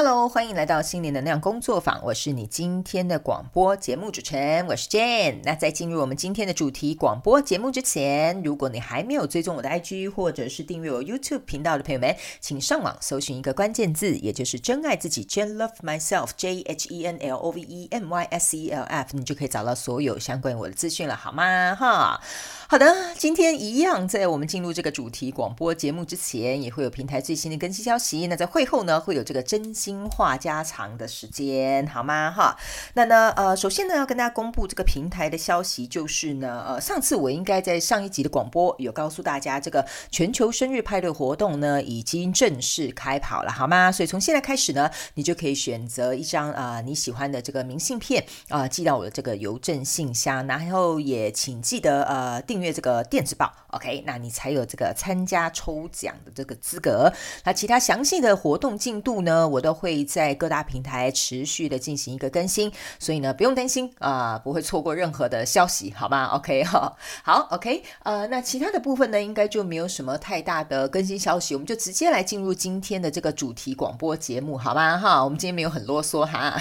[0.00, 2.00] Hello，欢迎来到心灵能量工作坊。
[2.04, 5.40] 我是你今天的广播节目主持人，我是 Jane。
[5.42, 18.08] 那在进入我们今天的主题广播节目之前，如果你还没有追踪我的 IG 或者是订阅我 YouTube 频道的朋友们，请上网搜寻一个关键字，也就是“真爱自己 ”，Jane Love Myself，J H E N L O V E M
[18.08, 21.74] Y S E L F，你就可以找到所有相关我的资讯了，好吗？
[21.74, 22.20] 哈，
[22.68, 28.28] 好的，今天一样，在我们进入这个主题广播节目之前，也会有平台最新的更新消息。
[28.28, 29.74] 那在会后呢，会有这个真。
[29.88, 32.30] 心话家常的时间，好吗？
[32.30, 32.54] 哈，
[32.92, 43.90] 那呢，呃，首先呢，要跟大家公布这个平台的消息，就是呢，呃，上次我应该在上一集的广播有告诉大家，这个全球生日派对活动呢，已经正式开跑了，好吗？
[43.90, 57.10] 所以从现在开始呢，你就可以选择一张啊、你喜欢的这个明信片啊、呃，寄到我的这个邮政信箱，然后也请记得呃订阅这个电子报，OK，那你才有这个参加抽奖的这个资格。
[57.44, 59.77] 那其他详细的活动进度呢，我都。
[59.78, 74.98] 会在各大平台持续的进行一个更新，所以呢，不用担心啊、不会错过任何的消息，好吗？OK 哈，好，OK，呃，那其他的部分呢，应该就没有什么太大的更新消息，我们就直接来进入今天的这个主题广播节目，好吗？
[74.98, 76.60] 哈，我们今天没有很啰嗦哈，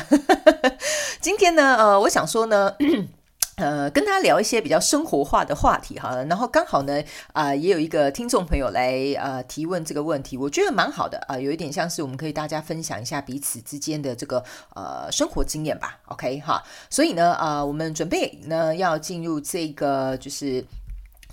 [1.19, 2.75] 今天呢，呃，我想说呢。
[3.58, 14.44] 呃，跟大家聊一些比较生活化的话题哈，然后刚好呢，啊、也有一个听众朋友来呃提问这个问题，我觉得蛮好的啊、有一点像是我们可以大家分享一下彼此之间的这个
[14.75, 20.63] 呃生活经验吧，OK 哈，所以呢，啊、我们准备呢要进入这个就是。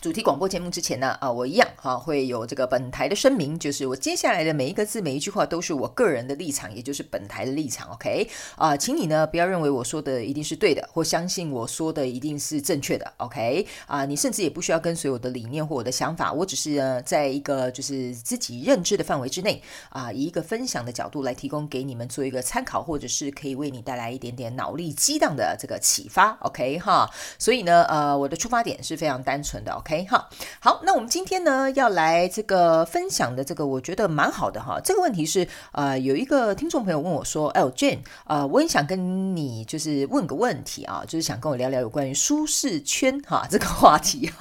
[0.04, 8.28] 主题广播节目之前呢，啊，我一样哈会有这个本台的声明，就是我接下来的每一个字、每一句话都是我个人的立场，也就是本台的立场，OK？
[8.56, 13.66] 啊，请你呢不要认为我说的一定是对的，或相信我说的一定是正确的，OK？
[13.86, 26.78] 啊，你甚至也不需要跟随我的理念或我的想法，我只是呢在一个就是自己认知的范围之内，啊，以一个分享的角度来提供给你们做一个参考，或者是可以为你带来一点点脑力激荡的这个启发，OK？
[26.80, 27.08] 哈，
[27.38, 29.93] 所以呢，呃，我的出发点是非常单纯的，OK？
[30.02, 30.28] 哈，
[30.58, 34.80] 好，那我们今天呢要来这个分享的这个，我觉得蛮好的哈。
[34.82, 44.32] 这个问题是，呃，有一个听众朋友问我说：“哎，Jane，呃，我很想跟你就是问个问题啊，就是想跟我聊聊有关于舒适圈哈这个话题。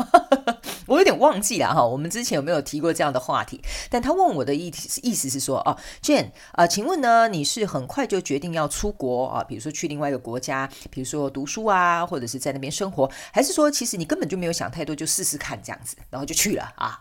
[0.87, 3.61] 我有点忘记了哈，我们之前有没有提过这样的话题？
[3.89, 9.43] 但他问我的意思意思是说，哦，Jane，啊，请问呢，你是很快就决定要出国啊？
[9.43, 15.37] 比如说去另外一个国家，比如说读书啊，或者是在那边生活，还是说其实你根本就没有想太多，就试试？
[15.43, 16.97] 看这样子，然后就去了啊。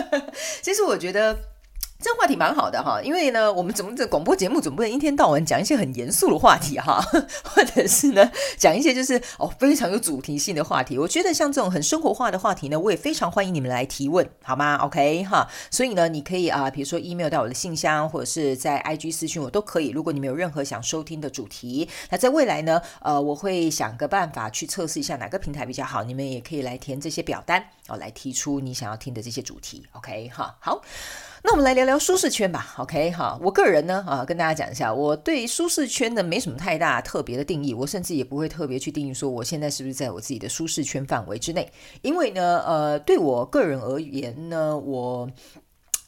[0.62, 1.36] 其实我觉得
[2.04, 7.00] 这个话题蛮好的哈，因为呢，我们怎么这广播节目总不能一天到晚讲一些很严肃的话题哈，
[7.42, 10.98] 或者是呢讲一些就是哦非常有主题性的话题。
[10.98, 19.88] 我觉得像这种很生活化的话题呢，我也非常欢迎你们来提问，好吗？OK 哈，所以呢，你可以啊，比如说 email 到我的信箱，或者是在 IG 私讯我都可以。
[19.88, 27.64] 如果你们有任何想收听的主题，那在未来呢，呃，我会想个办法去测试一下哪个平台比较好，你们也可以来填这些表单。
[27.88, 30.82] 哦，来提出你想要听的这些主题，OK 哈，好，
[31.46, 45.30] 那我们来聊聊舒适圈吧，OK 哈，我个人呢啊，跟大家讲一下，我对舒适圈呢没什么太大特别的定义，我甚至也不会特别去定义说我现在是不是在我自己的舒适圈范围之内，因为呢，呃，对我个人而言呢，我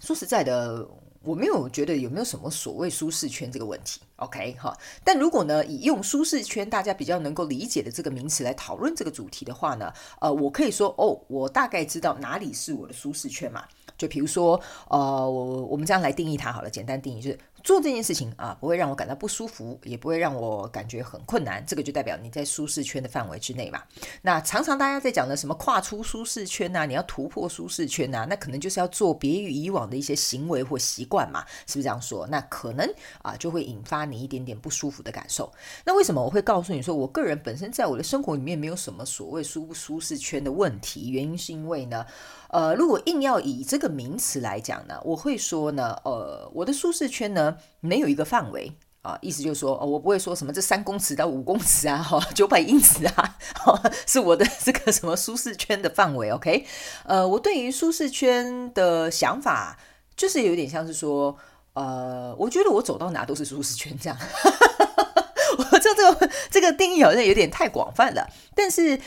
[0.00, 0.88] 说实在的。
[1.26, 4.74] 我没有觉得有没有什么所谓舒适圈这个问题，OK 哈。
[5.04, 13.64] 但如果呢，以用舒适圈大家比较能够理解的这个名词来讨论这个主题的话呢，呃，我可以说哦，我大概知道哪里是我的舒适圈嘛。
[13.98, 17.38] 就比如说，呃，我我们这样来定义它好了，简单定义就是。
[17.66, 23.82] 做这件事情啊，不会让我感到不舒服，也不会让我感觉很困难，这个就代表你在舒适圈的范围之内嘛。
[24.22, 32.24] 那常常大家在讲的什么跨出舒适圈呐，你要突破舒适圈呐，那可能就是要做别于以往的一些行为或习惯嘛，是不是这样说？
[32.28, 32.88] 那可能
[33.20, 35.52] 啊，就会引发你一点点不舒服的感受。
[35.84, 41.08] 那为什么我会告诉你说，我个人本身在我的生活里面没有什么所谓舒不舒适圈的问题？
[41.08, 42.06] 原因是因为呢，
[42.48, 56.64] 呃，如果硬要以这个名词来讲呢，我会说呢，呃，我的舒适圈呢，没有一个范围啊，意思就是说，哦，我不会说什么这三公尺到五公尺啊，哈， 九百英尺啊，哈， 是我的这个什么舒适圈的范围，OK？
[57.04, 59.78] 呃，我对于舒适圈的想法，
[60.16, 61.36] 就是有点像是说，
[61.74, 64.16] 呃，我觉得我走到哪都是舒适圈这样，
[65.72, 69.00] 我知道这个这个定义好像有点太广泛了，但是。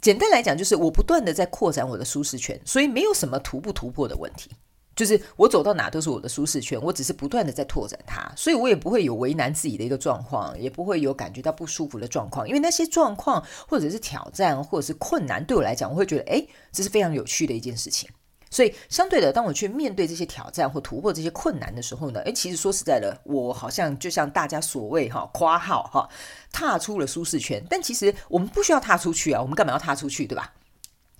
[0.00, 4.50] 简单来讲，就是我不断的在扩展我的舒适圈，所以没有什么突不突破的问题。
[4.94, 12.48] 就是我走到哪都是我的舒适圈，我只是不断的在拓展它，所以我也不会有为难自己的一个状况，也不会有感觉到不舒服的状况。
[12.48, 18.08] 因为那些状况或者是挑战或者是困难，对我来讲，我会觉得，诶，这是非常有趣的一件事情。
[18.50, 26.08] 所以相对的，当我去面对这些挑战或突破这些困难的时候呢，诶，其实说实在的，我好像就像大家所谓哈夸号哈，
[26.52, 27.62] 踏出了舒适圈。
[27.68, 30.54] 但其实我们不需要踏出去啊，我们干嘛要踏出去，对吧？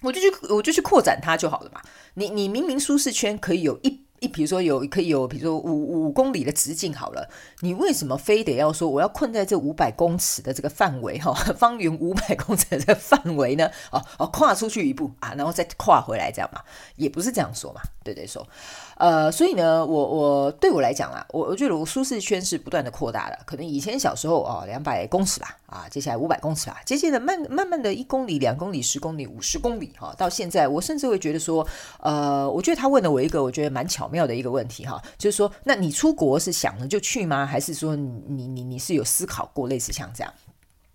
[0.02, 1.80] 我就去我就去扩展它就好了嘛。
[2.14, 4.05] 你你明明舒适圈可以有一。
[4.20, 7.28] 一，比如说有可以有，比如说五五公里的直径好了，
[7.60, 13.70] 你为什么非得要说我要困在这五百公尺的这个范围哈， 方圆五百公尺的范围呢？
[13.90, 16.60] 哦哦，跨出去一步啊，然后再跨回来这样嘛？
[16.96, 18.46] 也不是这样说嘛，对对说。
[18.96, 23.38] 呃，所以呢，我我对我来讲啊，我我觉得我舒适圈是不断的扩大的。
[23.44, 31.66] 可能以前小时候哦，两百公尺吧，啊，接下来五百公尺吧，接下来慢慢慢的一公里、两公里、十公里、五十公里哈，到现在我甚至会觉得说，
[32.00, 37.44] 呃，我觉得他问了我一个我觉得蛮巧妙的一个问题哈，就是说，那你出国是想了就去吗？
[37.44, 40.32] 还是说你你你是有思考过类似像这样？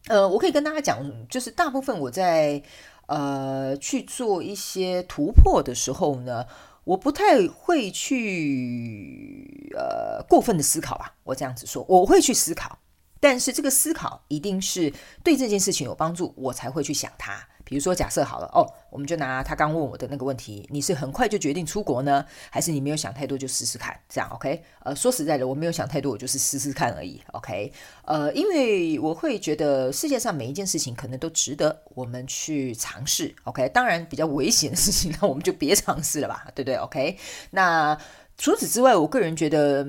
[0.07, 0.99] 呃，我可以跟大家讲，
[1.29, 2.63] 就是大部分我在
[3.05, 6.43] 呃去做一些突破的时候呢。
[6.83, 12.79] 我不太会去呃过分的思考吧，我这样子说，我会去思考，
[13.19, 14.93] 但是这个思考一定是
[15.23, 17.47] 对这件事情有帮助，我才会去想它。
[17.71, 23.97] 比如说，假设好了哦，我们就拿他刚问我的那个问题，你是很快就决定出国呢，还是你没有想太多就试试看？
[24.09, 24.61] 这样 OK？
[24.83, 27.21] 呃，说实在的，我没有想太多，我就是试试看而已。
[27.31, 27.71] OK？
[28.03, 33.33] 呃，因为我会觉得世界上每一件事情可能都值得我们去尝试。
[33.45, 33.69] OK？
[33.69, 37.17] 当然，比较危险的事情，那我们就别尝试了吧， 对不对？OK？
[37.51, 37.97] 那
[38.37, 39.87] 除此之外，我个人觉得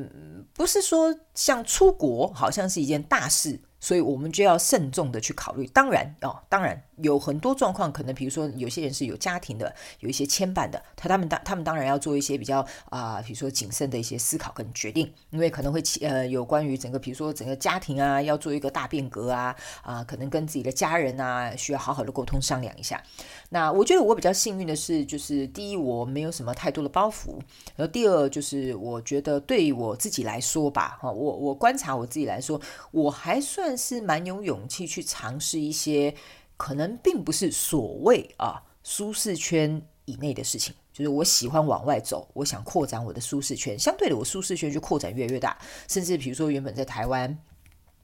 [0.55, 3.59] 不是说像出国好像是一件大事。
[3.83, 5.67] 所以我们就要慎重的去考虑。
[5.67, 23.03] 当然哦，当然有很多状况，可能比如说有些人是有家庭的，有一些牵绊的，他他们当他们当然要做一些比较啊、比如说谨慎的一些思考跟决定，因为可能会呃有关于整个比如说整个家庭啊，要做一个大变革啊啊、可能跟自己的家人啊需要好好的沟通商量一下。
[23.51, 27.33] 那我觉得我比较幸运的是，就是第一我没有什么太多的包袱，
[27.77, 32.59] 然后第二就是我觉得对于我自己来说吧，哈，我我观察我自己来说，
[32.93, 33.73] 我还算。
[33.83, 36.15] 是蛮有勇气去尝试一些
[36.63, 43.77] 可能并不是所谓啊舒适圈以内的事情，就是我喜欢往外走，我想扩展我的舒适圈。
[43.77, 47.37] 相对的，我舒适圈就扩展越来越大，甚至比如说原本在台湾，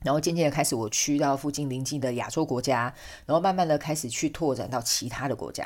[0.03, 2.93] 然后渐渐的开始我去到附近邻近的亚洲国家，
[3.27, 5.65] 然后慢慢的开始去拓展到其他的国家。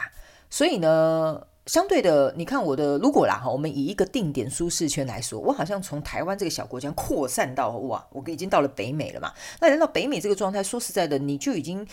[0.51, 1.47] 所以呢。
[1.67, 9.33] 相对的，你看我的，如果啦哈，我们以一个定点舒适圈来说，我好像从台湾这个小国家扩散到哇，我已经到了北美了嘛。
[9.61, 11.87] 那来到北美这个状态，说实在的，你就已经，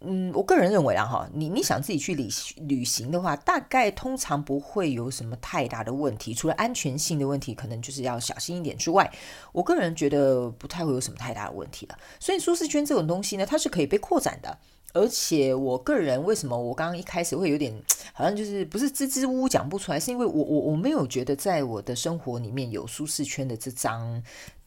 [0.00, 2.28] 嗯，我个人认为啊哈，你你想自己去旅
[2.58, 9.10] 旅行的话，大概通常不会有什么太大的问题，除了安全性的问题，可能就是要小心一点之外，
[9.52, 11.98] 我个人觉得不太会有什么太大的问题了。
[12.20, 14.58] 所以舒适圈这种东西呢，它是可以被扩展的。
[14.92, 17.74] 而且我个人为什么我刚刚一开始会有点
[18.14, 24.22] 好像就是不是支支吾吾讲不出来，是因为我我我没有觉得在我的生活里面有舒适圈的这张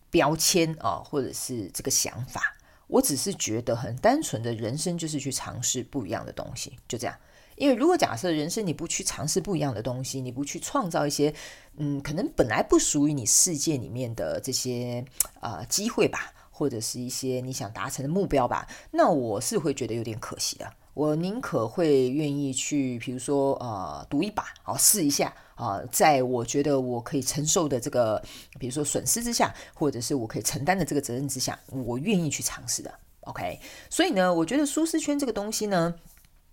[0.10, 2.42] 标签啊，或者是这个想法。
[2.90, 7.16] 我只是觉得很单纯的人生就是去尝试不一样的东西，就这样。
[7.56, 11.34] 因为如果假设人生你不去尝试不一样的东西，你不去创造一些
[11.78, 15.06] 嗯可能本来不属于你世界里面的这些
[15.40, 16.34] 啊机会吧。
[16.52, 20.70] 或者是一些你想达成的目标吧，那我是会觉得有点可惜的。
[21.00, 28.22] 我宁可会愿意去，比如说呃，赌一把，好试一下啊，在我觉得我可以承受的这个，
[28.60, 32.94] 比如说损失之下，或者是我可以承担的这个责任之下，我愿意去尝试的。
[33.22, 33.58] OK，
[33.90, 35.96] 所以呢，我觉得舒适圈这个东西呢，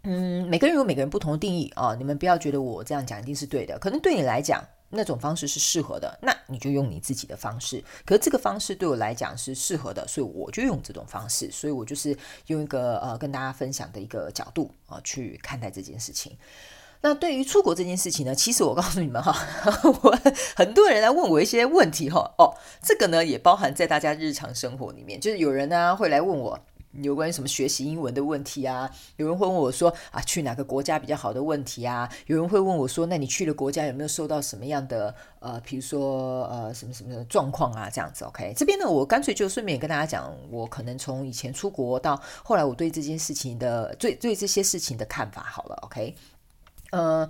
[0.04, 4.62] 嗯，每个人有每个人不同的定义啊，你们不要觉得我这样讲一定是对的，可能对你来讲。
[4.90, 7.82] 那种方式是适合的，那你就用你自己的方式。
[8.04, 11.50] 可是这个方式对我来讲是适合的，所以我就用这种方式。
[11.50, 12.16] 所以我就是
[12.46, 16.36] 用一个呃跟大家分享的一个角度啊、去看待这件事情。
[17.02, 19.36] 那对于出国这件事情呢，其实我告诉你们哈，
[20.02, 20.18] 我
[20.56, 22.34] 很多人来问我一些问题哈。
[22.38, 26.58] 哦，这个呢也包含在大家日常生活里面，就是有人呢会来问我。
[27.02, 28.90] 有关于什么学习英文的问题啊？
[29.16, 32.10] 有人会问我说啊，去哪个国家比较好的问题啊？
[32.26, 37.90] 有人会问我说，那你去了国家有没有受到什么样的呃，比如说呃，什么什么的状况啊？
[37.92, 38.54] 这样子，OK？
[38.56, 46.14] 这边呢，我干脆就顺便跟大家讲，我可能从以前出国到后来，我对这件事情的对对这些事情的看法好了，OK？
[46.90, 47.28] 呃，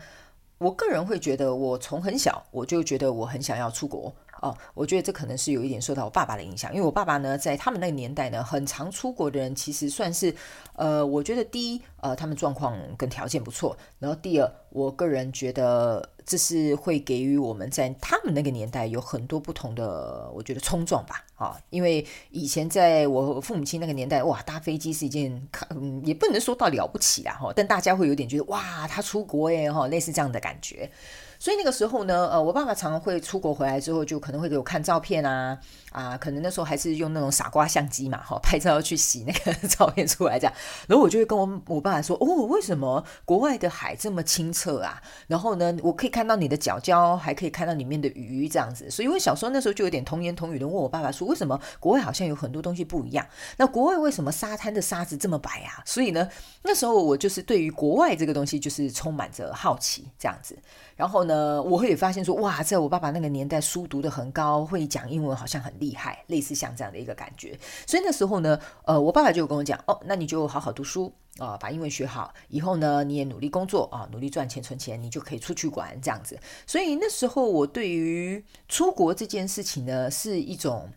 [0.58, 4.14] 我个人会觉得，我从很小我就觉得我很想要出国。
[4.46, 10.34] 哦，我觉得这可能是有一点受到我爸爸的影响，因为我爸爸呢，在他们那个年代呢，很常出国的人，其实算是，
[10.74, 30.90] 呃，我觉得第一，呃，他们状况跟条件不错，然后第二，我个人觉得这是会给予我们在他们那个年代有很多不同的，我觉得冲撞吧，啊、因为以前在我父母亲那个年代，哇，搭飞机是一件，嗯，也不能说到了不起啊，哈，但大家会有点觉得，哇，他出国耶，哈，类似这样的感觉。
[31.38, 35.58] 所以那个时候呢，呃，我爸爸常常会出国回来之后，就可能会给我看照片啊，
[35.92, 40.52] 啊，可能那时候还是用那种傻瓜相机嘛，哈， 拍照去洗那个照片出来这样。
[40.86, 45.00] 然后我就会跟我我爸爸说，哦，为什么国外的海这么清澈啊？
[45.26, 48.90] 然后呢，我可以看到你的脚脚，还可以看到里面的鱼这样子。
[48.90, 53.26] 所以我小时候那时候就有点童言童语的问我爸爸说，为什么国外好像有很多东西不一样？
[53.56, 55.82] 那国外为什么沙滩的沙子这么白啊？
[55.84, 56.28] 所以呢，
[56.62, 60.56] 那时候我就是对于国外这个东西就是充满着好奇这样子。
[60.96, 67.58] 然后呢，我会发现说，哇，在我爸爸那个年代，书读得很高，会讲英文，好像很厉害，类似像这样的一个感觉。
[67.86, 76.38] 所以那时候呢，呃，我爸爸就跟我讲，哦，那你就好好读书啊，把英文学好，以后呢，你也努力工作啊，努力赚钱存钱，你就可以出去玩这样子。
[76.66, 80.90] 所以那时候我对于出国这件事情呢，是一种，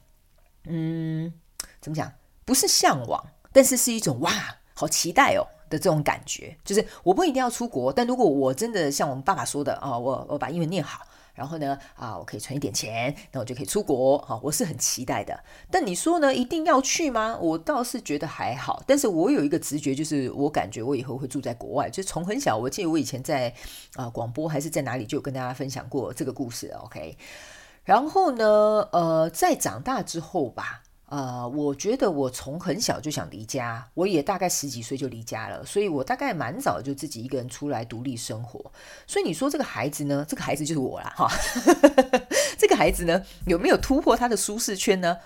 [0.66, 1.34] 嗯，
[1.82, 2.12] 怎么讲？
[2.46, 4.32] 不是向往，但是是一种哇，
[4.74, 5.46] 好期待哦。
[5.70, 15.40] 的这种感觉，就是我不一定要出国，但如果我真的像我们爸爸说的啊，我我把英文念好，然后呢啊，我可以存一点钱，那我就可以出国啊，我是很期待的。
[15.72, 17.38] 但你说呢，一定要去吗？
[17.40, 21.90] 我倒是觉得还好，但是我有一个直觉，就是我感觉我以后会住在国外。
[21.90, 23.54] 就从很小，我记得我以前在
[23.96, 26.68] 啊广播还是在哪里，就有跟大家分享过这个故事。
[26.84, 27.18] OK，
[27.84, 30.82] 然后呢，呃，在长大之后吧。
[31.10, 38.72] 呃，我觉得我从很小就想离家，我也大概十几岁就离家了，所以我大概蛮早就自己一个人出来独立生活。
[39.08, 41.28] 所以你说这个孩子呢，这个孩子就是我啦，哈，
[42.60, 45.18] 这个孩子呢，有没有突破他的舒适圈呢？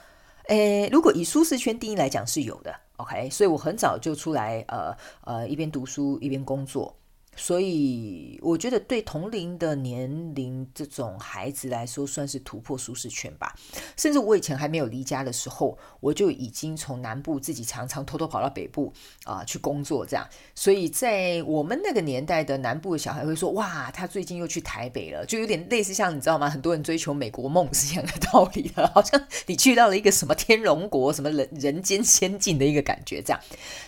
[0.48, 6.96] 诶，如果以舒适圈定义来讲是有的，OK，所以我很早就出来，呃呃，一边读书一边工作。
[7.36, 13.56] 所以我觉得对同龄的年龄这种孩子来说，算是突破舒适圈吧。
[13.98, 20.28] 甚至我以前还没有离家的时候，我就已经从南部自己常常偷偷跑到北部啊、去工作，这样。
[20.54, 26.50] 所以在我们那个年代的南部的小孩会说：“哇，他最近又去台北了。”就有点类似像你知道吗？
[26.50, 33.40] 很多人追求美国梦是一样的道理的，好像你去到了一个什么天龙国、什么人人间仙境的一个感觉这样。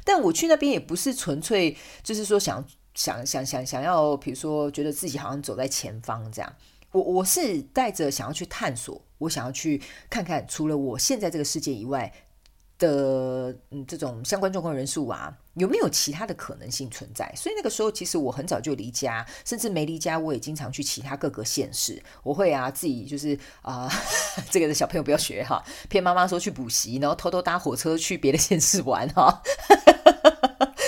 [0.03, 2.65] 但我去那边也不是纯粹就是说想。
[2.95, 6.55] 想想想想要，比如说，觉得自己好像走在前方这样，
[6.91, 12.11] 我我是带着想要去探索，我想要去看看，除了我现在这个世界以外
[12.79, 17.31] 的嗯这种相关状况人数啊，有没有其他的可能性存在？
[17.35, 22.01] 所以那个时候，其实我很早就离家，甚至没离家，我也经常去其他各个县市。
[22.23, 23.89] 我会啊，自己就是啊、
[24.49, 29.41] 这个的小朋友不要学哈，骗妈妈说去补习，然后偷偷搭火车去别的县市玩哈。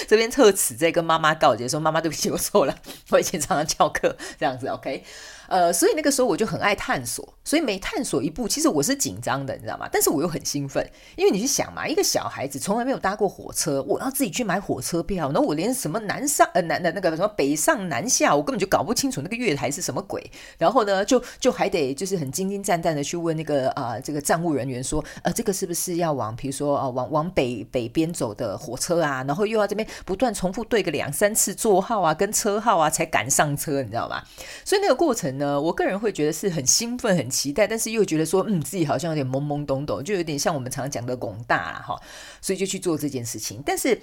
[0.07, 2.75] 这边特此在跟妈妈告诫说：“妈妈，对不起，我错了。
[3.09, 5.03] 我以前常常翘课这样子，OK。”
[5.47, 9.87] 呃，所以那个时候我就很爱探索，所以每探索一步，其实我是紧张的，你知道吗？
[9.91, 10.85] 但是我又很兴奋，
[11.15, 29.23] 因为你去想嘛，一个小孩子从来没有搭过火车，我要自己去买火车票，然后我连什么南上呃南的那个什么北上南下，我根本就搞不清楚那个月台是什么鬼，然后呢，就就还得就是很惊惊战战的去问那个啊、这个站务人员说，呃，这个是不是要往比如说啊、往往北北边走的火车啊？
[29.25, 34.21] 然后又要这边不断重复对个两三次座号啊跟车号啊才赶上车，你知道吗？
[34.65, 35.36] 所以那个过程。
[35.37, 41.99] 呢，我个人会觉得是很兴奋、很期待，但是又觉得说，嗯，自己好像有点懵懵懂懂，就有点像我们常讲的“拱大”了哈，
[42.41, 44.01] 所以就去做这件事情，但是。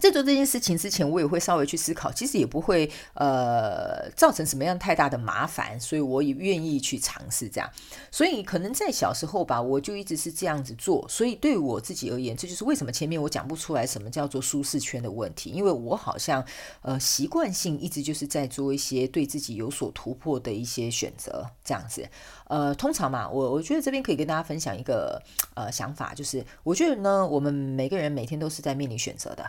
[0.00, 7.70] 在做这件事情之前，我也会稍微去思考，其实也不会呃造成什么样太大的麻烦，所以我也愿意去尝试这样。
[8.10, 11.06] 所以可能在小时候吧，我就一直是这样子做。
[11.08, 16.44] 所以对我自己而言，这就是为什么前面我讲不出来什么叫做舒适圈的问题，因为我好像
[16.82, 22.08] 呃习惯性一直就是在做一些对自己有所突破的一些选择这样子。
[22.48, 25.20] 呃，通常嘛，我我觉得这边可以跟大家分享一个
[25.54, 29.44] 呃想法，就是我觉得呢，我们每个人每天都是在面临选择的。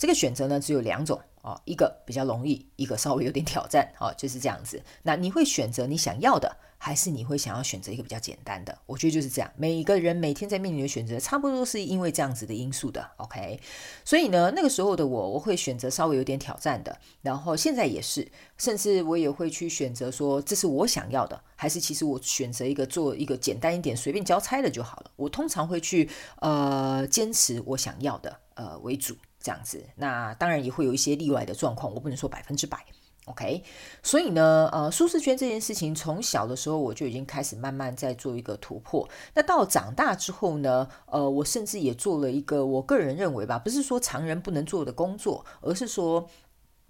[0.00, 4.82] 这个选择呢，只有两种啊，一个比较容易，一个稍微有点挑战啊，就是这样子。
[5.02, 8.78] 那你会选择你想要的，还是你会想要选择一个比较简单的？
[8.86, 9.52] 我觉得就是这样。
[9.58, 13.06] 每一个人每天在面临的选择，差不多是因为这样子的因素的。
[13.18, 13.60] OK，
[14.02, 16.98] 所以呢，那个时候的我，我会选择稍微有点挑战的。
[17.20, 18.26] 然后现在也是，
[18.56, 25.10] 甚至我也会去选择说，这是我想要的，还是其实我选择一个做一个简单一点、随便交差的就好了。
[25.16, 29.14] 我通常会去呃坚持我想要的呃为主。
[29.40, 32.84] 这样子，那当然也会有一些例外的状况，我不能说百分之百
[33.24, 33.62] ，OK。
[34.02, 39.08] 所以呢，呃，舒适圈这件事情，从小的时候我就已经开始慢慢在做一个突破。
[39.34, 46.28] 那到长大之后呢，呃，我甚至也做了一个我个人认为吧，不是说常人不能做的工作，而是说。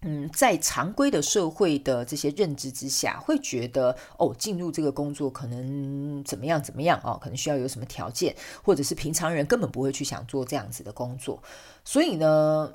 [0.03, 11.43] 嗯，在常规的社会的这些认知之下，会觉得哦，进入这个工作可能怎么样怎么样哦，可能需要有什么条件，或者是平常人根本不会去想做这样子的工作。
[11.85, 12.73] 所以呢，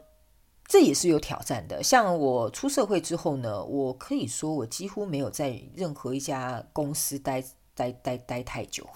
[0.68, 1.82] 这也是有挑战的。
[1.82, 8.88] 像我出社会之后呢，我可以说我几乎没有在任何一家公司待待待待太久。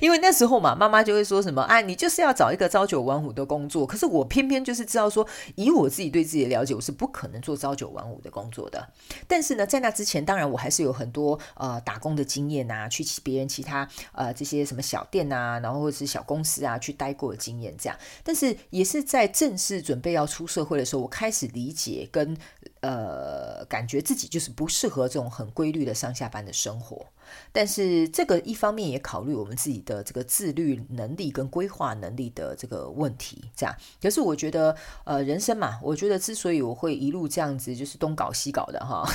[0.00, 3.86] 因为那时候嘛，妈妈就会说什么啊，你就是要找一个朝九晚五的工作。
[3.86, 8.88] 可是我偏偏就是知道说，以我自己对自己的了解，我是不可能做朝九晚五的工作的。
[9.26, 17.98] 但是呢，在那之前，当然我还是有很多呃打工的经验啊，去别人其他呃这些什么小店啊，然后或者是小公司啊去待过的经验这样。
[18.22, 22.36] 但是也是在正式准备要出社会的时候，我开始理解跟
[22.82, 27.04] 呃感觉自己就是不适合这种很规律的上下班的生活。
[27.50, 33.74] 但是这个一方面也考虑我们自己的这个自律能力跟规划能力的这个问题，这样。
[34.02, 39.08] 可是我觉得，呃，人生嘛，我觉得之所以我会一路这样子，就是东搞西搞的哈，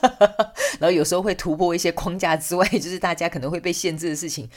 [0.78, 4.50] 然后有时候会突破一些框架之外， 就是大家可能会被限制的事情，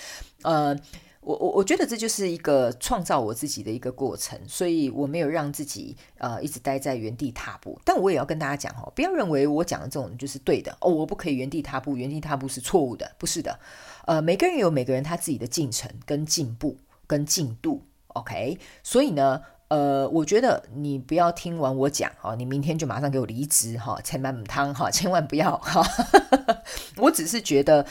[0.44, 0.78] 呃。
[1.22, 7.80] 我我我觉得这就是一个创造我自己的一个过程，所以我没有让自己呃一直待在原地踏步。
[7.84, 13.60] 但我也要跟大家讲哦，不要认为我讲的这种就是对的哦，我不可以原地踏步，原地踏步是错误的，不是的。
[14.06, 18.58] 呃，每个人有每个人他自己的进程跟进步跟进度，OK。
[18.82, 25.86] 所以呢，呃，我觉得你不要听完我讲哦，你明天就马上给我离职哈，千万汤哈，千万不要哈。
[26.96, 27.86] 我只是觉得。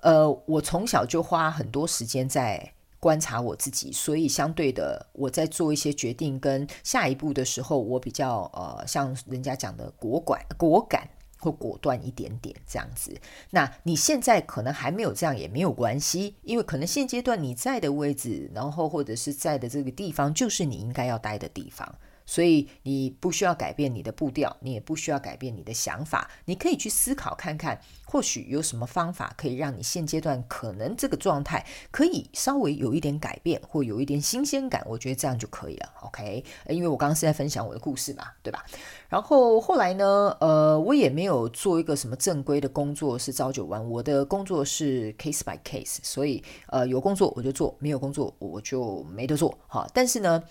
[0.00, 2.73] 呃，我从小就花很多时间在
[3.04, 11.06] 观察我自己，所以相对的，我在做一些决定跟下一步的时候，我比较呃，像人家讲的果敢、果敢
[11.38, 13.14] 或果断一点点这样子。
[13.50, 21.94] 那你现在可能还没有这样也没有关系，因为可能现阶段你在的位置，然后或者是在的这个地方，就是你应该要待的地方。
[22.26, 35.88] 所以你不需要改变你的步调，你也不需要改变你的想法，你可以去思考看看，或许有什么方法可以让你现阶段可能这个状态可以稍微有一点改变，或有一点新鲜感，我觉得这样就可以了。
[36.02, 38.64] OK，因为我刚刚是在分享我的故事嘛，对吧？
[39.08, 49.56] 然后后来呢，呃，我也没有做一个什么正规的工作是朝九晚五，我的工作是 case by case，所以呃有工作我就做，没有工作我就没得做。
[49.66, 50.42] 好，但是呢。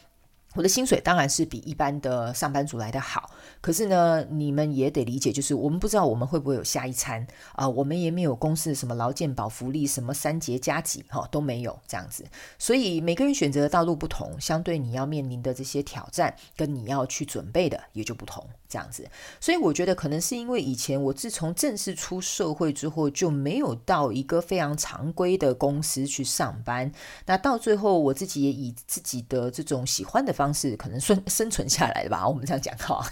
[0.54, 3.30] 我的薪水当然是比一般的上班族来得好，
[3.62, 12.26] 可是呢，你们也得理解，就是我们不知道我们会不会有下一餐啊、我们也没有公司什么劳健保福利，什么三节加几哈都没有这样子，
[12.58, 18.46] 所以每个人选择的道路不同，相对你要面临的这些挑战，跟你要去准备的也就不同。
[18.70, 19.08] 这样子，
[19.40, 26.92] 所以我觉得可能是因为以前我自从正式出社会之后，就没有到一个非常常规的公司去上班。
[27.28, 32.28] 那到最后，我自己也以自己的这种喜欢的方方式，可能生生存下来的吧。
[32.28, 33.06] 我们这样讲哈，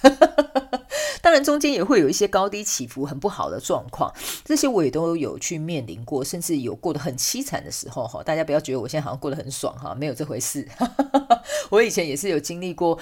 [1.22, 4.14] 当然中间也会有一些高低起伏、很不好的状况，
[4.44, 8.22] 这些我也都有去面临过，甚至有过得很凄惨的时候哈。
[8.22, 10.68] 大家不要觉得我现在好像过得很爽哈，没有这回事。
[11.72, 13.00] 我以前也是有经历过。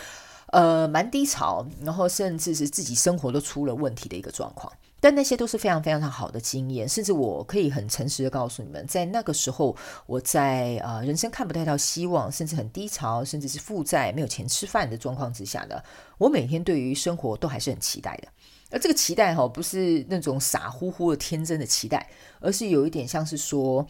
[0.52, 15.82] 呃，蛮低潮，然后甚至是自己生活都出了问题的一个状况，但那些都是非常非常好的经验，甚至我可以很诚实的告诉你们，在那个时候，我在呃人生看不太到希望，甚至很低潮，甚至是负债、没有钱吃饭的状况之下呢，
[16.18, 18.28] 我每天对于生活都还是很期待的，
[18.72, 22.10] 而这个期待哈，不是那种傻乎乎的天真的期待，
[22.40, 23.88] 而是有一点像是说。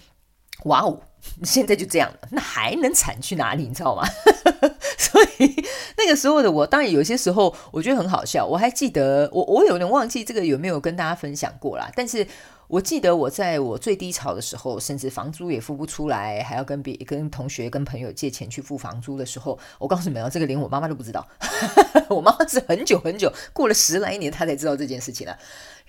[0.65, 0.99] 哇哦，
[1.43, 3.65] 现在就这样了，那还能惨去哪里？
[3.65, 4.03] 你知道吗？
[5.01, 5.63] 所以
[5.97, 8.45] 那个时候的我，当然有些时候我觉得很好笑。
[8.45, 12.27] 我还记得，我我有点忘记这个有没有跟大家分享过啦，但是。
[12.69, 21.27] 我记得我在我最低潮的时候，甚至房租也付不出来，还要跟别跟同学、跟朋友借钱去付房租的时候，我告诉你们哦，这个连我妈妈都不知道。
[22.09, 25.35] 我妈妈是很久很久，过了十来年，她才知道这件事情了。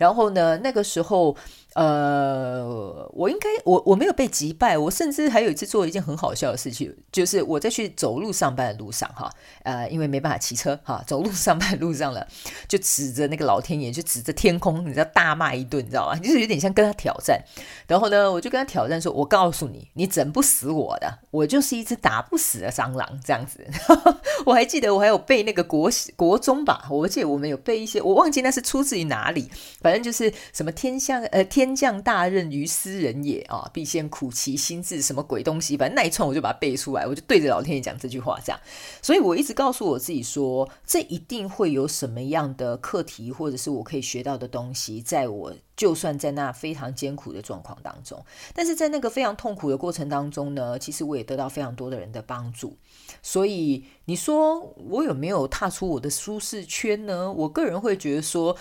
[0.00, 1.36] 然后呢，那个时候，
[1.74, 9.30] 呃，我应该我我没有被击败，我甚至还有一次做一件很好笑的事情，就是我在去走路上班的路上，哈，
[9.64, 12.26] 呃，因为没办法骑车，哈，走路上班的路上了，
[12.66, 16.16] 就指着那个老天爷，就指着天空，你知道大骂一顿，你知道吗？
[16.24, 16.70] 就是有点像。
[16.72, 17.42] 跟他挑战，
[17.88, 23.58] 然后呢，我就跟他挑战说：“我告诉你，你整不死我的，我就是一只打不死的蟑螂。”这样子，
[24.46, 29.50] 我还记得我还有背那个国国中吧，我记得我们有背一些，我忘记那是出自于哪里，
[29.90, 38.61] 反正就是什么天降呃天降大任于斯人也啊，必先苦其心志，什么鬼东西，反正那一串我就把它背出来，我就对着老天爷讲这句话，这样。
[39.03, 45.53] 所以我一直告诉我自己说，这一定会有什么样的课题，或者是我可以学到的东西，在我。
[45.76, 48.22] 就算在那非常艰苦的状况当中，
[48.55, 52.76] 但是在那个非常痛苦的过程当中呢，其实我也得到非常多的人的帮助。
[53.22, 57.33] 所以你说我有没有踏出我的舒适圈呢？
[57.33, 58.55] 我个人会觉得说，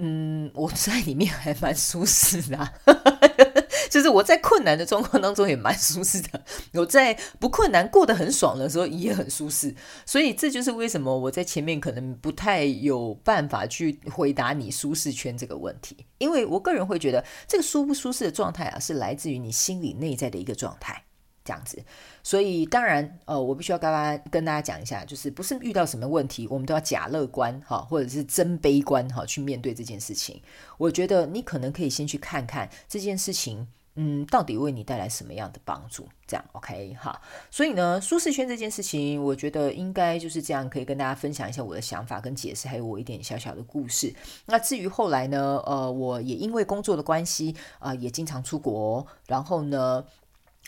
[0.00, 2.72] 嗯，我在里面还蛮舒适的啊。
[3.90, 9.74] 就是我在困难的状况当中也蛮舒适的，我在不困难过得很爽的时候也很舒适，
[10.06, 21.04] 所以这就是为什么我在前面可能不太有办法去回答你舒适圈这个问题，因为我个人会觉得这个舒不舒适的状态啊，是来自于你心里内在的一个状态。
[21.42, 21.82] 这样子，
[22.22, 30.40] 所以当然，呃，我必须要跟大家跟大家讲一下，就是不是遇到什么问题，我们都要假乐观哈，或者是真悲观哈，去面对这件事情。
[30.76, 36.06] 我觉得你可能可以先去看看这件事情，嗯，到底为你带来什么样的帮助？
[36.26, 37.20] 这样 OK 哈。
[37.50, 44.14] 所以呢，舒适圈这件事情，我觉得应该就是这样，可以跟大家分享一下我的想法跟解释，还有我一点小小的故事。
[44.46, 50.04] 那至于后来呢，呃，我也因为工作的关系啊，呃，也经常出国，然后呢。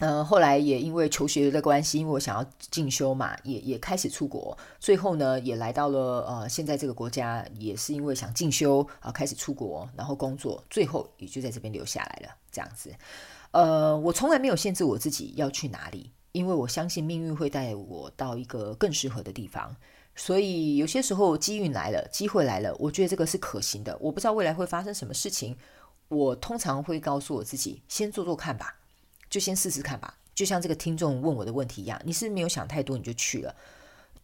[0.03, 4.59] 呃，后来也因为求学的关系，因为我想要进修嘛，也也开始出国。
[4.81, 12.35] 最后呢，也来到了呃现在这个国家，也是因为想进修啊、开始出国，然后工作，最后也就在这边留下来了。
[12.51, 12.93] 这样子，
[13.53, 19.77] 呃，我从来没有限制我自己要去哪里，因为我相信命运会带我到一个更适合的地方。
[20.17, 23.97] 所以有些时候机运来了，机会来了，我觉得这个是可行的。
[24.01, 25.57] 我不知道未来会发生什么事情，
[26.09, 28.81] 我通常会告诉我自己，先做做看吧。
[29.33, 33.57] 就先试试看吧，就像这个听众问我的问题一样，你是没有想太多你就去了？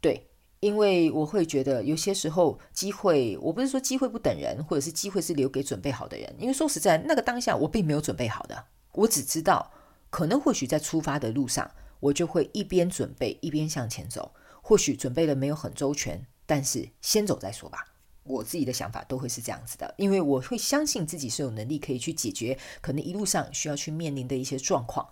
[0.03, 0.29] 对，
[0.61, 6.37] 因为我会觉得有些时候机会，我不是说机会不等人，或者是机会是留给准备好的人。
[6.39, 9.73] 因为说实在，那个当下我并没有准备好的，我只知道
[10.11, 17.95] 可能或许在出发的路上，我就会一边准备一边向前走，或许准备的没有很周全，但是先走再说吧。
[18.29, 25.09] 我自己的想法都会是这样子的，因为我会相信自己是有能力可以去解决可能一路上需要去面临的一些状况，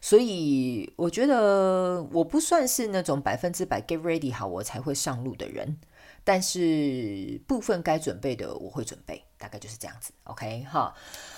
[0.00, 5.78] 所以我觉得我不算是那种百分之百 get ready 好我才会上路的人，
[6.24, 10.12] 但是部分该准备的我会准备，大概就是这样子。
[10.24, 10.94] OK 哈，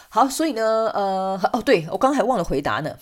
[0.08, 0.62] 好，所以呢，
[0.94, 2.98] 呃，哦，对，我刚才还忘了回答呢，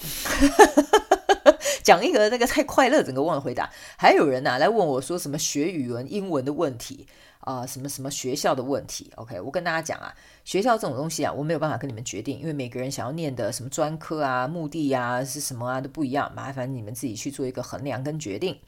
[1.89, 3.71] 讲一个那个太快乐，整个忘了回答。
[3.97, 7.07] 还有人啊来问我说什么学语文英文的问题。
[7.41, 18.59] 啊、什么什么学校的问题？OK，我跟大家讲啊，学校这种东西啊，我没有办法跟你们决定，因为每个人想要念的什么专科啊、目的呀、啊、是什么啊都不一样，麻烦你们自己去做一个衡量跟决定。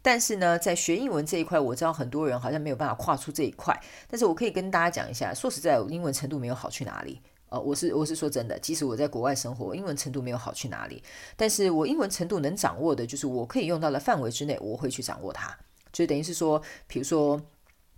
[0.00, 3.76] 但是呢，在学英文这一块，我知道很多人好像没有办法跨出这一块，
[4.08, 7.20] 但是我可以跟大家讲一下，说实在，英文程度没有好去哪里。
[7.48, 11.02] 呃，我是我是说真的，即使我在国外生活，英文程度没有好去哪里，
[11.36, 15.56] 但是我英文程度能掌握的，就是我可以用到的范围之内，我会去掌握它。
[15.92, 17.40] 就等于是说，比如说。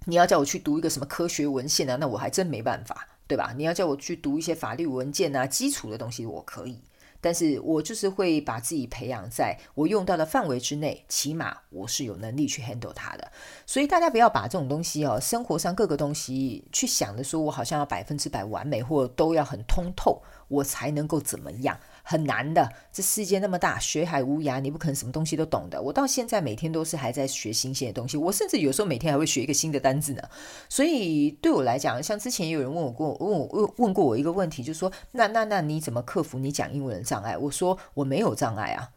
[0.07, 1.95] 你要叫我去读一个什么科学文献啊？
[1.97, 3.53] 那我还真没办法，对吧？
[3.55, 6.81] 你要叫我去读一些法律文件啊，基础的东西我可以，
[7.21, 13.31] 但是我就是会把自己培养在我用到的范围之内，起码我是有能力去 handle 它的。
[13.67, 21.79] 所以大家不要把这种东西哦，生活上各个东西去想的说，我好像要百分之百完美，或都要很通透，我才能够怎么样。
[22.03, 25.81] 很难的，这世界那么大，学海无涯，你不可能什么东西都懂的。
[25.81, 30.23] 我到现在每天都是还在学新鲜的东西，我甚至有时候每天还会学一个新的单字呢。
[30.69, 37.37] 所以对我来讲，像之前也有人问我过，问我问问过我一个问题，就说，那那那你怎么克服你讲英文的障碍？
[37.39, 38.91] 我说我没有障碍啊。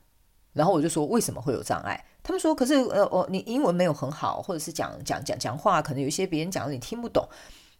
[0.53, 2.03] 然后我就说为什么会有障碍？
[2.23, 7.27] 他们说可是呃哦，你英文没有很好，或者是讲讲讲讲话，可能有一些别人讲的你听不懂。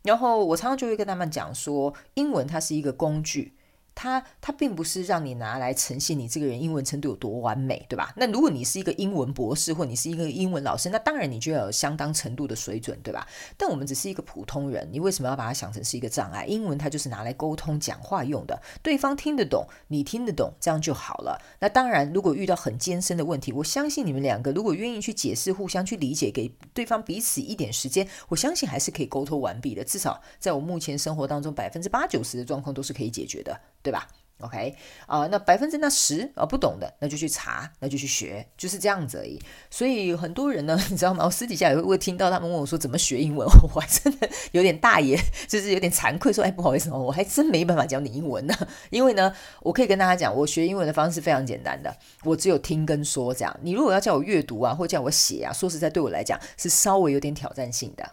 [0.03, 3.53] 然后我常常就会跟他们讲说，英文它是一个工具。
[3.95, 8.13] 它它并不是让你拿来呈现你这个人英文程度有多完美，对吧？
[8.17, 13.27] 那如果你是一个英文博士，或你是一个英文老师，那当然你就要有相当程度的水准，对吧？
[13.57, 16.45] 但我们只是一个普通人，你为什么要把它想成是一个障碍？
[16.45, 21.39] 英文它就是拿来沟通讲话用的，对方听得懂，你听得懂，这样就好了。
[21.59, 29.83] 那当然，如果遇到很艰深的问题，我相信你们两个如果愿意去解释，互相去理解，给对方彼此一点时间，我相信还是可以沟通完毕的。
[29.83, 33.59] 至少在我目前生活当中，百分之八九十的状况都是可以解决的。
[33.83, 34.07] 对吧
[34.39, 39.39] ？OK 啊、那百分之那十啊不懂的，那就去查，那就去学，就是这样子而已。
[39.69, 41.23] 所以很多人呢， 你知道吗？
[41.23, 45.17] 我私底下也会听到他们问我说怎么学英文， 我还真的有点大爷，
[45.47, 48.53] 就是有点惭愧，说哎，不好意思哦，我还真没办法教你英文呢。
[48.89, 53.59] 因为呢，我可以跟大家讲，我学英文的方式非常简单的，我只有听跟说这样。
[53.61, 58.11] 你如果要叫我阅读啊，或叫我写啊，说实在对我来讲是稍微有点挑战性的。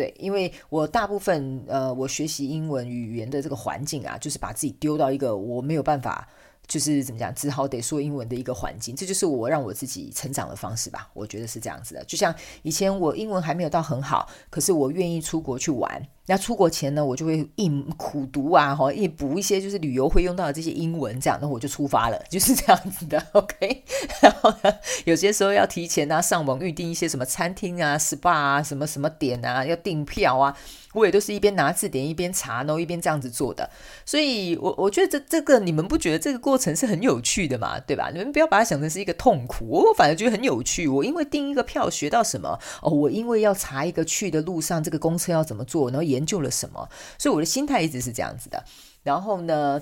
[0.00, 6.26] 对，因为我大部分呃，我学习英文语言的这个环境啊，就是把自己丢到一个我没有办法，
[6.66, 8.96] 就是怎么讲，只好得说英文的一个环境。
[8.96, 12.02] 这就是我让我自己成长的方式吧，我觉得是这样子的。
[12.06, 16.02] 就像以前我英文还没有到很好，可是我愿意出国去玩。
[16.26, 23.82] 那出国前呢，我就会硬苦读啊，哈，硬补一些就是旅游会用到的这些英文，这样，那我就出发了， 就是这样子的，OK。
[24.22, 24.72] 然后呢，
[25.04, 30.56] 有些时候要提前啊，上网预订一些什么餐厅啊、SPA 啊、什么什么点啊，要订票啊。
[30.92, 33.70] 我也都是一边拿字典一边查，然后一边这样子做的，
[34.04, 38.10] 所以我我觉得这这个你们不觉得这个过程是很有趣的嘛，对吧？
[38.12, 40.88] 你们不要把它想成是一个痛苦，我反而觉得很有趣。
[40.88, 46.86] 我因为订一个票学到什么哦，我因为要查一个去的路上这个公车要怎么坐，然后也研究了什么，
[47.18, 48.62] 所以我的心态一直是这样子的。
[49.02, 49.80] 然后呢，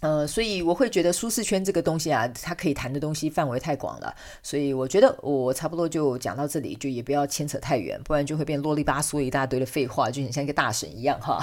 [0.00, 4.12] 呃，所以我会觉得舒适圈这个东西啊，它可以谈的东西范围太广了，
[4.42, 11.40] 所以我觉得我差不多就讲到这里，就也不要牵扯太远，不然就会变啰里吧嗦一大堆的废话，就很像一个大神一样哈。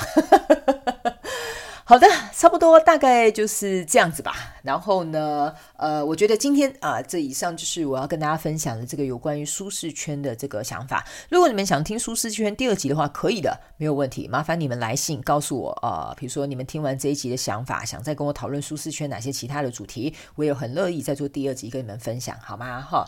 [1.88, 4.56] 好的，差不多大概就是这样子吧。
[4.64, 11.06] 然后呢，呃，我觉得今天啊，这以上就是我要跟大家分享的这个有关于舒适圈的这个想法。
[11.30, 14.28] 如果你们想听舒适圈第二集的话，可以的，没有问题。
[14.28, 22.82] 麻烦你们来信告诉我啊，呃，比如说你们听完这一集的想法，想再跟我讨论舒适圈哪些其他的主题，我也很乐意再做第二集跟你们分享，好吗？
[22.82, 23.08] 哈。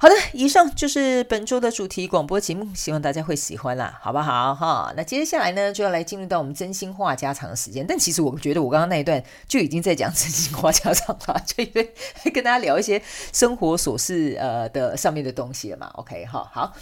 [0.00, 4.92] 好的，以上就是本周的主题广播节目，希望大家会喜欢啦，好不好哈？
[4.96, 7.84] 那接下来呢，就要来进入到我们真心话家常的时间。
[7.84, 11.92] 但其实我觉得我刚刚那一段就已经在讲真心话家常了，就因为
[12.32, 15.90] 跟大家聊一些生活琐事呃的上面的东西了嘛。
[15.94, 16.72] OK 哈，好。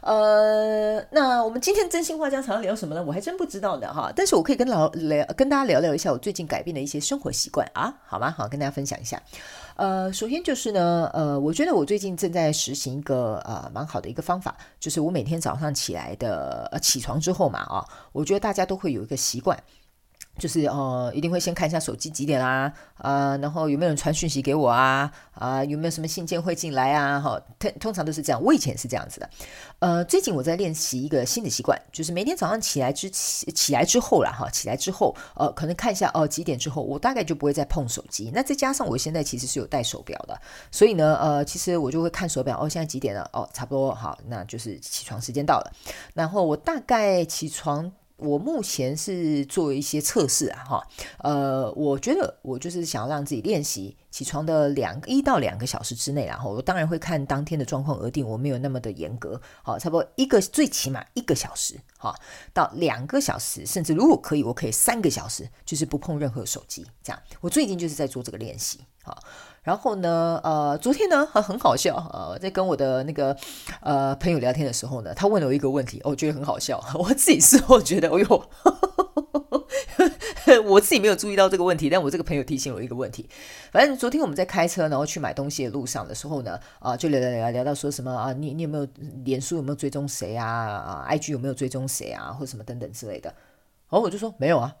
[0.00, 3.04] 呃，那我们今天真心话家常要聊什么呢？
[3.04, 4.10] 我还真不知道呢哈。
[4.16, 8.34] 但是我可以跟老聊跟大家聊聊一下我最近改变的一些生活习惯啊，好吗？
[8.34, 9.22] 好，跟大家分享一下。
[9.76, 19.62] 呃，首先就是呢，呃，我觉得我最近正在实行一个呃蛮好的一个方法，就是我每天早上起来的呃起床之后嘛啊，我觉得大家都会有一个习惯。
[20.38, 27.20] 就是呃，一定会先看一下手机几点啦，啊，然后有没有人传讯息给我啊，啊，有没有什么信件会进来啊？
[27.20, 29.30] 哈，通通常都是这样，我以前是这样子的。
[29.78, 38.30] 呃，最近我在练习一个新的习惯，就是每天早上起来之起起来之后啦，哈，起来之后，呃，可能看一下哦，几点之后，我大概就不会再碰手机。
[38.34, 40.40] 那再加上我现在其实是有戴手表的，
[40.70, 43.28] 所以呢，呃，其实我就会看手表，哦，现在几点了？
[43.32, 45.72] 哦，差不多好，那就是起床时间到了。
[46.14, 47.92] 然后我大概起床。
[48.22, 50.86] 我目前是做一些测试啊，哈，
[51.18, 62.14] 呃，我觉得我就是想要让自己练习起床的两一到两个小时之内，然后我当然会看当天的状况而定，我没有那么的严格，好，差不多一个最起码一个小时，哈，
[62.52, 67.22] 到两个小时，甚至如果可以，我可以三个小时，就是不碰任何手机，这样。
[67.40, 69.16] 我最近就是在做这个练习，哈。
[69.62, 73.36] 然后呢，呃，昨天呢，很很好笑，呃，在跟我的那个
[73.80, 78.44] 呃朋友聊天的时候呢，他问了我一个问题，我觉得很好笑， 我自己事后觉得，哎呦，
[80.66, 83.28] 我自己没有注意到这个问题，但我这个朋友提醒我一个问题。
[83.70, 88.86] 反正昨天我们在开车，然后去买东西的路上的时候呢，啊、就聊聊聊聊到说什么啊，你你有没有
[89.24, 90.44] 脸书有没有追踪谁啊？
[90.44, 92.32] 啊，IG 有没有追踪谁啊？
[92.32, 93.30] 或什么等等之类的。
[93.88, 94.74] 然后我就说没有啊，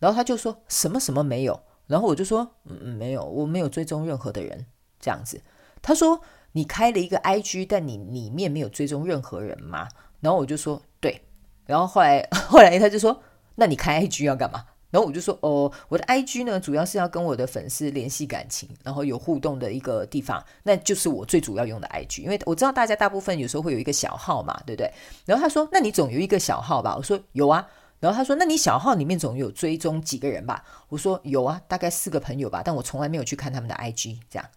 [0.00, 1.60] 然后他就说什么什么没有。
[1.86, 4.66] 然后我就说，嗯，没有，我没有追踪任何的人，
[4.98, 5.40] 这样子。
[5.80, 6.20] 他说，
[6.52, 9.88] 你开了一个 IG，但你里面没有追踪任何人吗？
[10.20, 11.22] 然后我就说，对。
[11.64, 13.22] 然后后来 后来他就说，
[13.54, 14.64] 那你开 IG 要干嘛？
[14.90, 22.22] 然后我就说，哦，我的 IG 呢，主要是要跟我的粉丝联系感情，然后有互动的一个地方，那就是我最主要用的 IG。
[22.22, 24.90] 因为我知道大家大部分有时候会有一个小号嘛，对不对？
[25.24, 26.96] 然后他说，那你总有一个小号吧？
[26.96, 27.68] 我说有啊。
[27.98, 34.46] 然后他说：“那你小号里面总有追踪几个人吧？”我说：“有啊，大概四个朋友吧，但我从来没有去看他们的 IG。”这样。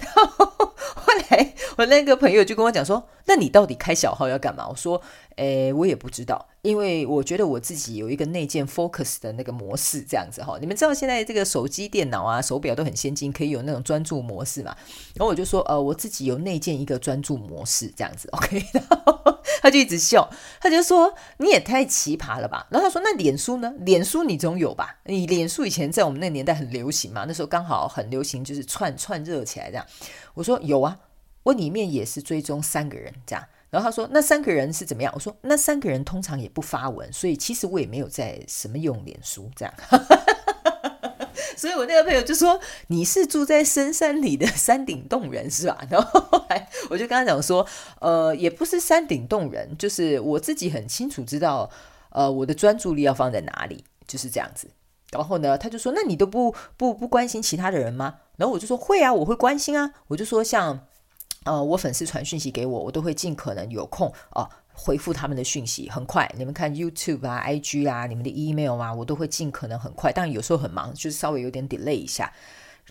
[0.00, 5.00] 然后后来我那个朋友就跟我讲说：“那你到底开小号要干嘛？”我说
[5.36, 10.56] ：“诶，我也不知道。”因为我觉得我自己有一个内建 focus 的那个模式，这样子哈。
[10.58, 14.74] 你们知道现在这个手机、电脑啊、手表都很先进，可以有那种专注模式嘛？
[15.14, 18.64] 然后我就说，呃，我自己有内建一个专注模式，这样子，OK。
[18.72, 20.26] 然后他就一直笑，
[20.58, 22.66] 他就说你也太奇葩了吧。
[22.70, 23.70] 然后他说，那脸书呢？
[23.80, 25.00] 脸书你总有吧？
[25.04, 29.84] 你脸书以前在我们那个年代很流行嘛，那时候刚好很流行，就是串串热起来这样。
[30.32, 30.98] 我说有啊，
[31.42, 33.44] 我里面也是追踪三个人这样。
[33.74, 39.74] 然后他说：“那三个人是怎么样？”我说：“那三个人通常也不发文，所以其实我也没有在什么用脸书这样。
[41.58, 47.66] ”所以，我那个朋友就说：“你是住在深山里的山顶洞人是吧？” 然后后来我就跟他讲说
[48.00, 51.68] ：“呃，也不是山顶洞人，就是我自己很清楚知道，
[52.10, 54.68] 呃，我的专注力要放在哪里，就是这样子。”
[55.10, 60.86] 然后呢，他就说：“那你都不不不关心其他的人吗？”然后我就说：“会啊，我会关心啊。”我就说像。
[61.44, 66.30] 呃，我粉丝传讯息给我，我都会尽可能有空哦、回复他们的讯息，很快。
[66.36, 70.12] 你们看 YouTube 啊、IG 啊、你们的 email 啊，我都会尽可能很快。
[70.12, 72.32] 但有时候很忙，就是稍微有点 delay 一下。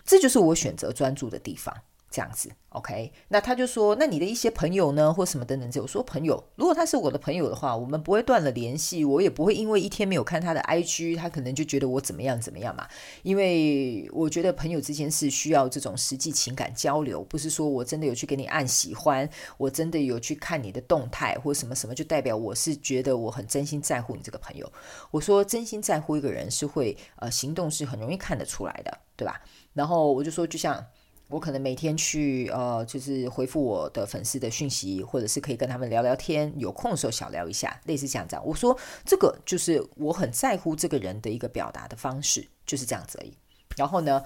[0.04, 1.74] 这就是我选择专注的地方，
[2.14, 3.10] 这样子，OK？
[3.26, 12.86] 那他就说，那你的一些朋友呢，或什么等等，这，我说朋友，如果他是我的朋友的话，我们不会断了联系，我也不会因为一天没有看他的 IG，他可能就觉得我怎么样怎么样嘛。
[13.24, 24.72] 因为我觉得朋友之间是需要这种实际情感交流，不是说我真的有去给你按喜欢，我真的有去看你的动态或什么什么，就代表我是觉得我很真心在乎你这个朋友。
[25.10, 29.40] 我说真心在乎一个人是会呃行动是很容易看得出来的，对吧？
[29.72, 30.86] 然后我就说，就像。
[31.28, 38.38] 我可能每天去呃，就是回复我的粉丝的讯息，或者是可以跟他们聊聊天，有空的时候小聊一下，类似这样子。
[38.44, 43.32] 我说这个就是我很在乎这个人的一个表达的方式，就是这样子而已。
[43.76, 44.22] 然后呢，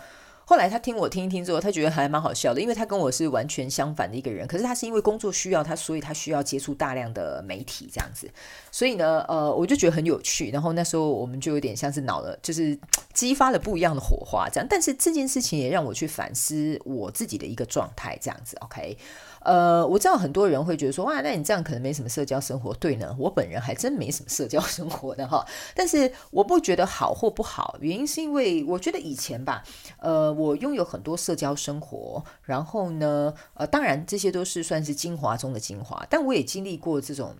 [0.48, 4.48] 后来他听我听一听之后，他觉得还蛮好笑的，因为他跟我是完全相反的一个人。
[4.48, 8.26] 可是他是因为工作需要他，所以他需要接触大量的媒体这样子。
[8.72, 10.50] 所以呢，呃，我就觉得很有趣。
[10.50, 12.78] 然后那时候我们就有点像是脑了，就是
[13.12, 14.66] 激发了不一样的火花这样。
[14.70, 18.56] 但是这件事情也让我去反思我自己的一个状态这样子。
[18.62, 18.96] OK。
[19.40, 22.74] 呃，我知道很多人会觉得说，哇，那你这样可能没什么社交生活。
[22.74, 25.46] 对呢，我本人还真没什么社交生活的哈。
[25.74, 29.62] 但是我不觉得好或不好，原因是因为我觉得以前吧，
[29.98, 37.34] 呃，我拥有很多社交生活，然后呢，呃，当然这些都是算是精华中的精华，但我也经历过这种。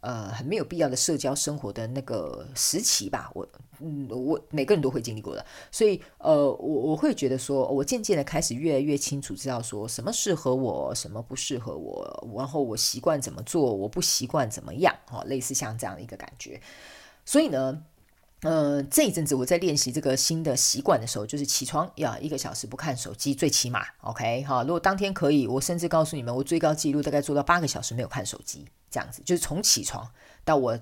[0.00, 3.48] 呃，很没有必要的社交生活的那个时期吧，我，
[3.80, 16.60] 嗯，我每个人都会经历过的，所以，呃，我我会觉得说，我渐渐的开始越来越清楚知道说什么适合我，什么不适合我，然后我习惯怎么做，我不习惯怎么样，哈，类似像这样的一个感觉。
[17.24, 17.82] 所以呢，
[18.42, 28.66] 呃，这一阵子我在练习这个新的习惯的时候，就是起床要一个小时不看手机，最起码，OK，哈，如果当天可以，我甚至告诉你们，我最高纪录大概做到八个小时没有看手机。
[28.90, 30.08] 这样子就是从起床
[30.44, 30.78] 到我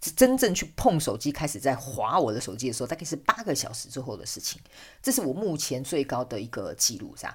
[0.00, 4.60] 真正去碰手机，开始在划我的手机的时候，大概是八个小时之后的事情。
[5.02, 7.34] 这是我目前最高的一个记录，这样。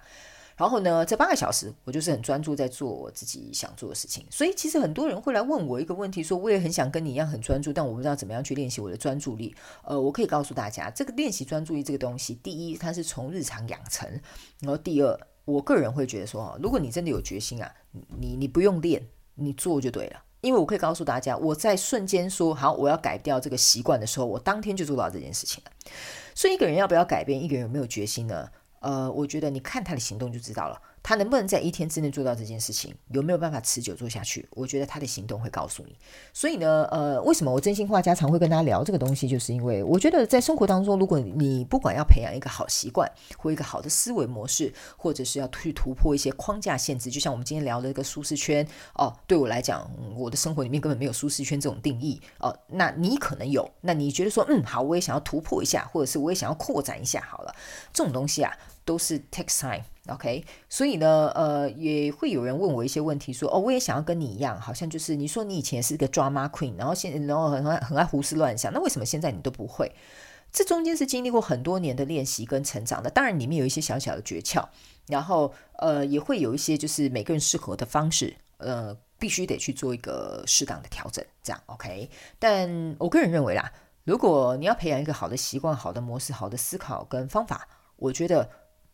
[0.56, 4.24] 然后呢，这八个小时我就是很专注在做我自己想做的事情。
[4.30, 9.56] 所以其实很多人会来问我一个问题，说我也很想跟你一样很专注，但我不知道怎么样去练习我的专注力。
[9.84, 14.08] 呃，我可以告诉大家，这个练习专注力这个东西，第一，它是从日常养成；
[14.60, 17.74] 然后第二，我个人会觉得说，如果你真的有决心啊，
[18.19, 19.06] 你你不用练。
[19.36, 25.71] 你做就对了，因为我可以告诉大家，我在瞬间说好我要改掉这个习惯的时候，我当天就做到这件事情了。
[26.36, 28.49] 所以一个人要不要改变，一个人有没有决心呢？
[28.80, 30.82] 呃，我觉得你看他的行动就知道了。
[31.04, 32.94] 他能不能在一天之内做到这件事情？
[33.10, 34.48] 有没有办法持久做下去？
[34.52, 35.96] 我觉得他的行动会告诉你。
[36.34, 52.56] 所以呢，呃，为什么我真心话家常会跟大家聊这个东西，就是因为我觉得在生活当中，如果你不管要培养一个好习惯，或一个好的思维模式，或者是要去突破一些框架限制，就像我们今天聊的一个舒适圈哦，对我来讲，我的生活里面根本没有舒适圈这种定义哦。
[52.68, 57.56] 那你可能有，那你觉得说，嗯，好，我也想要突破一下，或者是我也想要扩展一下，好了，
[57.92, 58.56] 这种东西啊。
[58.84, 59.48] 都是 take
[60.08, 69.92] OK，所以呢，呃，也会有人问我一些问题，说，哦，我也想要跟你一样，好像就是你说你以前是个 drama queen，然后现然后很爱很爱胡思乱想，那为什么现在你都不会？
[70.52, 74.68] 这中间是经历过很多年的练习跟成长的，当然里面有一些小小的诀窍，
[75.06, 82.10] 然后呃，也会有一些就是每个人适合的方式，呃，必须得去做一个适当的调整，这样 OK。
[82.40, 83.72] 但我个人认为啦，
[84.04, 88.50] 如果你要培养一个好的习惯、好的模式、好的思考跟方法，我觉得。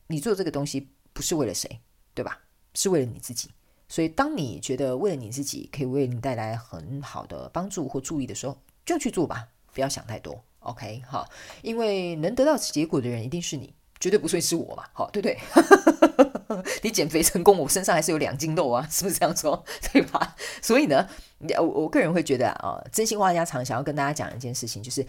[0.10, 1.82] 你做这个东西不是为了谁，
[2.14, 2.38] 对吧？
[2.76, 3.50] 是为了你自己。
[3.90, 10.40] 所以，当你觉得为了你自己可以为你带来很好的帮助或注意的时候，就去做吧，不要想太多。
[10.60, 11.28] OK，好，
[11.64, 15.40] 因为能得到结果的人一定是你，绝对不会是我嘛，好，对不对？
[16.84, 19.66] 你减肥成功，我身上还是有两斤肉啊，是不是这样说？
[19.92, 20.36] 对吧？
[20.62, 21.10] 所以呢，
[21.58, 25.04] 我我个人会觉得啊，真心话家常，想要跟大家讲一件事情，就是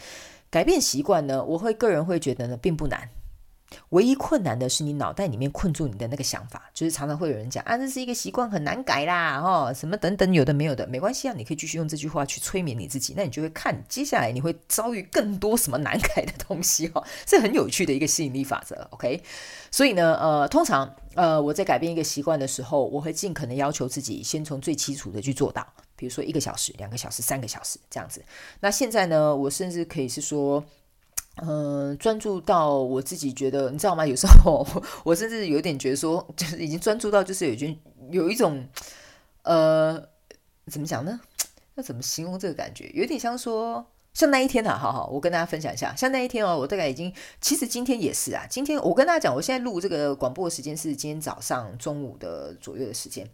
[0.49, 3.11] 改变习惯呢，我会个人会觉得呢，并不难。
[3.91, 19.23] 唯一困难的是你脑袋里面困住你的那个想法，就是常常会有人讲啊，这是一个习惯很难改啦，哦，什么等等，有的没有的，没关系啊，你可以继续用这句话去催眠你自己，那你就会看接下来你会遭遇更多什么难改的东西哦， 是很有趣的一个吸引力法则，OK？
[19.71, 28.25] 所以呢，呃，通常呃我在改变一个习惯的时候，我会尽可能要求自己先从最基础的去做到，比如说一个小时、两个小时、三个小时这样子。
[28.61, 30.65] 那现在呢，我甚至可以是说。
[31.47, 34.07] 嗯、专注到我自己觉得，你知道吗？
[34.07, 34.67] 有时候
[35.05, 37.79] 我甚至有点觉得说，就是已经专注到，就是有一
[38.11, 38.67] 有一种，
[39.43, 40.03] 呃，
[40.67, 41.21] 怎么讲呢？
[41.77, 42.91] 要怎么形容这个感觉？
[42.95, 53.29] 有点像说，像那一天啊，好好，我跟大家分享一下，像那一天哦，我大概已经，其实今天也是啊，今天我跟大家讲，我现在录这个广播的时间是今天早上中午的左右的时间。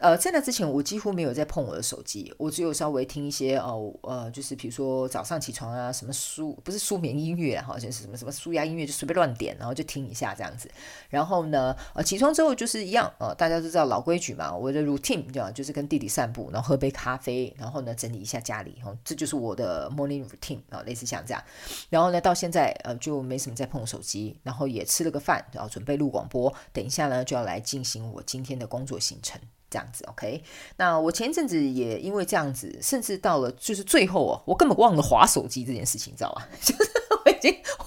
[0.00, 10.70] 呃，在那之前我几乎没有在碰我的手机，我只有稍微听一些哦呃，就是比如说早上起床啊，什么舒不是舒眠音乐啊，好像是什么什么舒压音乐，就随便乱点，然后就听一下这样子。
[11.10, 21.44] 然后呢，呃，起床之后就是一样，呃，大家都知道老规矩嘛，我的 routine 这样就是跟弟弟散步，然后喝杯咖啡，然后呢整理一下家里，哦，这就是我的 morning routine 啊，类似像这样。
[21.90, 29.38] 然后呢，到现在呃就没什么在碰手机，然后也吃了个饭，然后准备录广播，等一下呢就要来进行我今天的工作行程。
[29.70, 30.42] 这样子，OK。
[30.76, 36.48] 那我前阵子也因为这样子，甚至到了就是最后啊，我根本忘了划手机这件事情，你知道吧？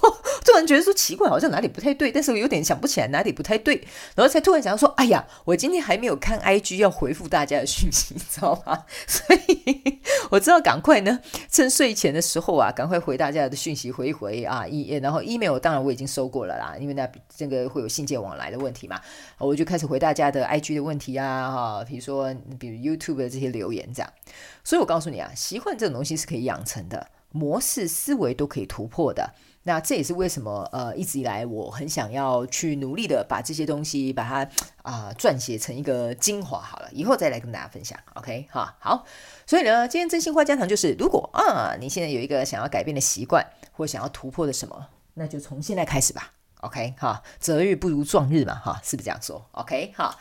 [0.01, 0.17] 我。
[0.43, 3.75] 突然觉得说奇怪，好像哪里不太对，但是我有点想不起来哪里不太对，
[4.13, 8.83] 然后才突然想到说，哎呀，我今天还没有看 IG 要回复大家的讯息， 你知道吗？
[9.07, 18.99] 所以我知道赶快呢，趁睡前的时候啊，赶快回大家的讯息回一回啊，e 然后 email 当然我已经收过了啦，因为那这个会有信件往来的问题嘛，
[19.37, 24.13] 我就开始回大家的 IG 的问题啊，哈，比如说比如 YouTube 的这些留言这样，
[24.63, 29.33] 所以我告诉你啊，习惯这种东西是可以养成的，模式思维都可以突破的。
[29.65, 34.49] 那这也是为什么呃一直以来我很想要去努力的把这些东西把它
[34.81, 39.05] 啊、撰写成一个精华好了，以后再来跟大家分享，OK 哈好，
[39.45, 50.17] 所以呢，今天真心话家常就是，如果啊你现在有一个想要改变的习惯或想要突破的什么，那就从现在开始吧，OK 哈，择日不如撞日嘛哈，是不是这样说？OK 哈。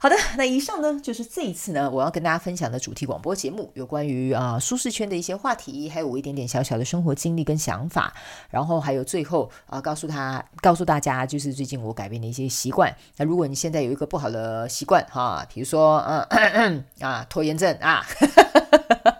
[0.00, 8.14] 好的， 那以上呢就是这一次呢我要跟大家分享的主题广播节目，有关于啊、舒适圈的一些话题，还有我一点点小小的生活经历跟想法，
[8.48, 12.94] 然后还有最后啊、告诉他告诉大家，就是最近我改变的一些习惯。
[13.16, 18.06] 那如果你现在有一个不好的习惯哈，比如说嗯咳咳 啊拖延症啊。
[18.08, 19.17] 哈哈哈哈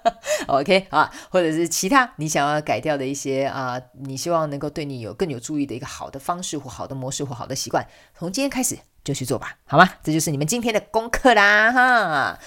[0.61, 7.86] OK 啊，或者是其他你想要改掉的一些啊，你希望能够对你有更有助益的一个好的方式或好的模式或好的习惯，
[8.18, 9.88] 从今天开始就去做吧，好吗？
[10.03, 12.38] 这就是你们今天的功课啦，哈。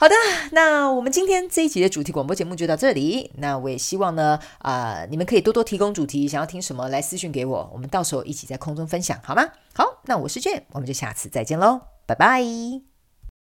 [0.00, 0.16] 好的，
[0.50, 3.30] 那我们今天这一集的主题广播节目就到这里。
[3.36, 9.44] 那我也希望呢，啊、你们可以多多提供主题，想要听什么来私讯给我，我们到时候一起在空中分享，好吗？
[9.74, 12.91] 好，那我是 Jhen，我们就下次再见喽，拜拜。